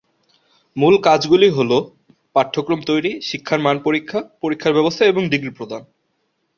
মূল 0.75 0.95
কাজগুলি 1.03 1.49
হল: 1.49 1.71
পাঠ্যক্রম 2.35 2.79
তৈরি, 2.85 3.11
শিক্ষার 3.21 3.59
মান 3.59 3.77
পরীক্ষা, 3.83 4.19
পরীক্ষার 4.41 4.75
ব্যবস্থা 4.77 5.03
এবং 5.05 5.23
ডিগ্রী 5.29 5.51
প্রদান। 5.57 5.81